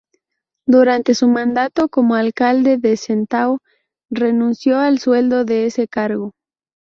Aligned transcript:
Durante 0.65 1.13
su 1.13 1.27
mandato 1.27 1.87
como 1.87 2.15
Alcalde 2.15 2.79
de 2.79 2.97
Sestao, 2.97 3.59
renunció 4.09 4.79
al 4.79 4.97
sueldo 4.97 5.45
de 5.45 5.67
ese 5.67 5.87
cargo. 5.87 6.33